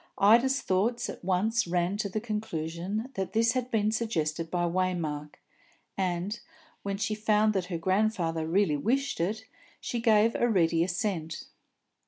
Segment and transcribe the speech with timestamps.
[0.17, 5.35] Ida's thoughts at once ran to the conclusion that this had been suggested by Waymark,
[5.95, 6.39] and,
[6.81, 9.45] when she found that her grandfather really wished it,
[10.01, 11.45] gave a ready assent.